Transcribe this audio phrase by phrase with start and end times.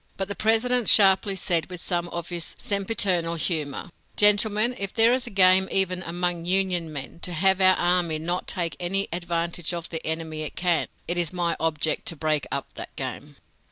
[0.17, 5.27] But the President sharply said with some of his sempiternal humor: "Gentlemen, if there is
[5.27, 9.89] a game even among Union men, to have our army not take any advantage of
[9.91, 13.35] the enemy it can, it is my object to break up that game!"